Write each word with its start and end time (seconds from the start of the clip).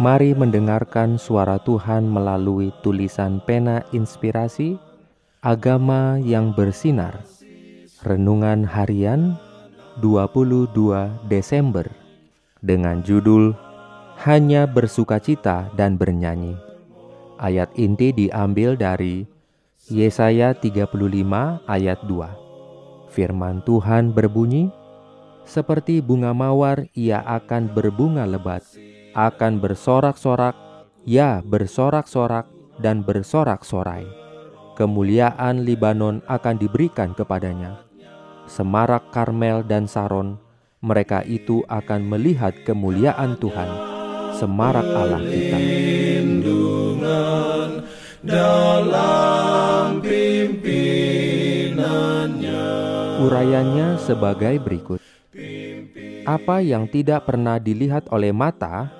Mari 0.00 0.32
mendengarkan 0.32 1.20
suara 1.20 1.60
Tuhan 1.60 2.08
melalui 2.08 2.72
tulisan 2.80 3.36
pena 3.44 3.84
inspirasi 3.92 4.80
Agama 5.44 6.16
yang 6.16 6.56
bersinar. 6.56 7.20
Renungan 8.00 8.64
harian 8.64 9.36
22 10.00 10.72
Desember 11.28 11.84
dengan 12.64 13.04
judul 13.04 13.52
Hanya 14.24 14.64
bersukacita 14.64 15.68
dan 15.76 16.00
bernyanyi. 16.00 16.56
Ayat 17.36 17.68
inti 17.76 18.16
diambil 18.16 18.80
dari 18.80 19.28
Yesaya 19.92 20.56
35 20.56 20.96
ayat 21.68 22.00
2. 22.08 23.12
Firman 23.12 23.60
Tuhan 23.68 24.16
berbunyi, 24.16 24.72
seperti 25.44 26.00
bunga 26.00 26.32
mawar 26.32 26.88
ia 26.96 27.20
akan 27.20 27.68
berbunga 27.76 28.24
lebat 28.24 28.64
akan 29.14 29.58
bersorak-sorak, 29.58 30.54
ya 31.02 31.42
bersorak-sorak 31.42 32.46
dan 32.78 33.02
bersorak-sorai. 33.02 34.06
Kemuliaan 34.78 35.66
Libanon 35.66 36.24
akan 36.24 36.56
diberikan 36.56 37.12
kepadanya. 37.12 37.84
Semarak 38.48 39.12
Karmel 39.12 39.62
dan 39.62 39.84
Saron, 39.84 40.40
mereka 40.80 41.20
itu 41.28 41.60
akan 41.68 42.08
melihat 42.08 42.56
kemuliaan 42.64 43.36
Tuhan, 43.36 43.68
semarak 44.34 44.88
Allah 44.88 45.22
kita. 45.22 45.58
Urayanya 53.20 54.00
sebagai 54.00 54.56
berikut. 54.64 54.98
Apa 56.24 56.64
yang 56.64 56.88
tidak 56.88 57.28
pernah 57.28 57.60
dilihat 57.60 58.08
oleh 58.08 58.32
mata, 58.32 58.99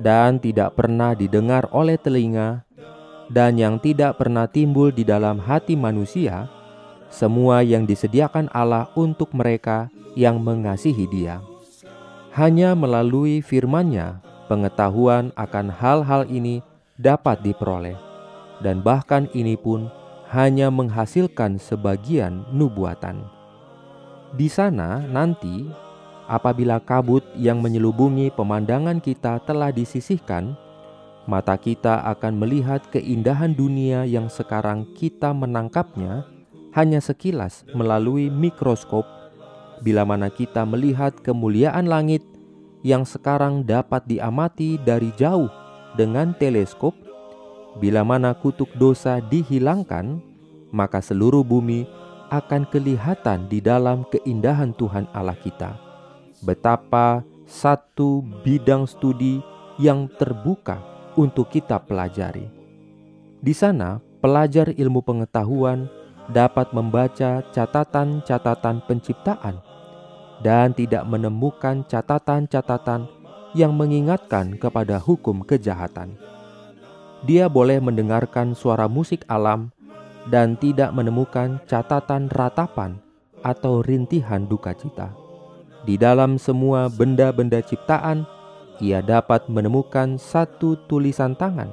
dan 0.00 0.40
tidak 0.40 0.74
pernah 0.80 1.12
didengar 1.12 1.68
oleh 1.70 2.00
telinga, 2.00 2.64
dan 3.28 3.60
yang 3.60 3.76
tidak 3.78 4.16
pernah 4.18 4.48
timbul 4.48 4.90
di 4.90 5.04
dalam 5.04 5.38
hati 5.38 5.76
manusia, 5.76 6.48
semua 7.12 7.60
yang 7.60 7.84
disediakan 7.84 8.48
Allah 8.50 8.88
untuk 8.96 9.30
mereka 9.36 9.92
yang 10.16 10.40
mengasihi 10.40 11.06
Dia. 11.06 11.38
Hanya 12.34 12.72
melalui 12.74 13.44
firman-Nya, 13.44 14.24
pengetahuan 14.48 15.30
akan 15.38 15.70
hal-hal 15.70 16.26
ini 16.26 16.64
dapat 16.98 17.44
diperoleh, 17.44 17.98
dan 18.64 18.82
bahkan 18.82 19.30
ini 19.36 19.54
pun 19.54 19.86
hanya 20.30 20.70
menghasilkan 20.70 21.58
sebagian 21.58 22.46
nubuatan. 22.54 23.26
Di 24.30 24.46
sana 24.46 25.02
nanti 25.02 25.66
apabila 26.30 26.78
kabut 26.78 27.26
yang 27.34 27.58
menyelubungi 27.58 28.30
pemandangan 28.38 29.02
kita 29.02 29.42
telah 29.42 29.74
disisihkan, 29.74 30.54
mata 31.26 31.58
kita 31.58 32.06
akan 32.06 32.38
melihat 32.38 32.86
keindahan 32.94 33.50
dunia 33.50 34.06
yang 34.06 34.30
sekarang 34.30 34.86
kita 34.94 35.34
menangkapnya 35.34 36.22
hanya 36.70 37.02
sekilas 37.02 37.66
melalui 37.74 38.30
mikroskop, 38.30 39.02
bila 39.82 40.06
mana 40.06 40.30
kita 40.30 40.62
melihat 40.62 41.10
kemuliaan 41.18 41.90
langit 41.90 42.22
yang 42.86 43.02
sekarang 43.02 43.66
dapat 43.66 44.06
diamati 44.06 44.78
dari 44.78 45.10
jauh 45.18 45.50
dengan 45.98 46.30
teleskop, 46.38 46.94
bila 47.82 48.06
mana 48.06 48.38
kutuk 48.38 48.70
dosa 48.78 49.18
dihilangkan, 49.18 50.22
maka 50.70 51.02
seluruh 51.02 51.42
bumi 51.42 51.90
akan 52.30 52.62
kelihatan 52.70 53.50
di 53.50 53.58
dalam 53.58 54.06
keindahan 54.06 54.70
Tuhan 54.78 55.10
Allah 55.10 55.34
kita 55.34 55.89
betapa 56.40 57.24
satu 57.44 58.24
bidang 58.44 58.88
studi 58.88 59.40
yang 59.76 60.08
terbuka 60.16 60.80
untuk 61.16 61.48
kita 61.52 61.80
pelajari. 61.82 62.48
Di 63.40 63.56
sana, 63.56 63.98
pelajar 64.20 64.72
ilmu 64.72 65.00
pengetahuan 65.00 65.88
dapat 66.30 66.70
membaca 66.70 67.42
catatan-catatan 67.50 68.84
penciptaan 68.86 69.58
dan 70.40 70.72
tidak 70.72 71.04
menemukan 71.08 71.82
catatan-catatan 71.88 73.08
yang 73.52 73.74
mengingatkan 73.74 74.54
kepada 74.56 75.02
hukum 75.02 75.42
kejahatan. 75.42 76.14
Dia 77.26 77.50
boleh 77.50 77.82
mendengarkan 77.82 78.56
suara 78.56 78.88
musik 78.88 79.26
alam 79.28 79.74
dan 80.30 80.56
tidak 80.56 80.94
menemukan 80.96 81.60
catatan 81.68 82.32
ratapan 82.32 82.96
atau 83.44 83.84
rintihan 83.84 84.44
duka 84.48 84.72
cita. 84.72 85.19
Di 85.90 85.98
dalam 85.98 86.38
semua 86.38 86.86
benda-benda 86.86 87.58
ciptaan, 87.58 88.22
ia 88.78 89.02
dapat 89.02 89.50
menemukan 89.50 90.22
satu 90.22 90.78
tulisan 90.86 91.34
tangan, 91.34 91.66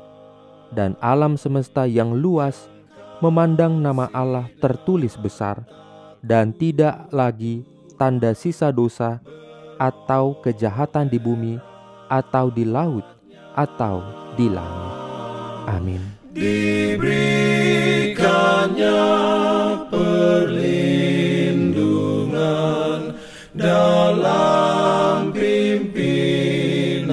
dan 0.73 0.97
alam 1.05 1.37
semesta 1.37 1.85
yang 1.85 2.17
luas 2.17 2.65
memandang 3.21 3.77
nama 3.77 4.09
Allah 4.09 4.49
tertulis 4.57 5.13
besar, 5.21 5.61
dan 6.25 6.49
tidak 6.49 7.05
lagi 7.13 7.61
tanda 8.01 8.33
sisa 8.33 8.73
dosa 8.73 9.21
atau 9.77 10.33
kejahatan 10.41 11.13
di 11.13 11.21
bumi, 11.21 11.61
atau 12.09 12.49
di 12.49 12.65
laut, 12.65 13.05
atau 13.53 14.01
di 14.33 14.49
langit. 14.49 14.93
Amin. 15.69 16.01
Diberikannya 16.33 17.26
dalam 23.57 25.33
pimpinannya. 25.33 27.09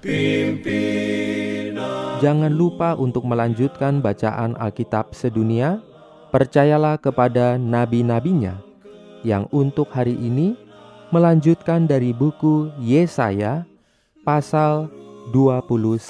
Pimpinan. 0.00 1.76
Jangan 2.24 2.52
lupa 2.56 2.96
untuk 2.96 3.28
melanjutkan 3.28 4.00
bacaan 4.00 4.56
Alkitab 4.56 5.12
sedunia. 5.12 5.84
Percayalah 6.26 6.98
kepada 7.00 7.54
nabi-nabinya 7.56 8.58
yang 9.22 9.46
untuk 9.54 9.88
hari 9.94 10.12
ini 10.12 10.58
melanjutkan 11.14 11.86
dari 11.88 12.10
buku 12.12 12.68
Yesaya 12.82 13.64
pasal 14.26 14.90
29. 15.32 16.02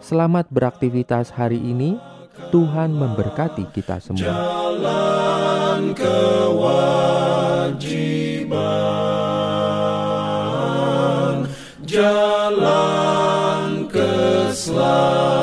Selamat 0.00 0.48
beraktivitas 0.48 1.30
hari 1.30 1.60
ini. 1.60 2.00
Tuhan 2.48 2.94
memberkati 2.94 3.66
kita 3.74 3.98
semua. 3.98 4.30
Jalan 4.30 5.27
kewajiban, 5.94 7.78
jalan 11.86 13.86
keselamatan. 13.88 15.37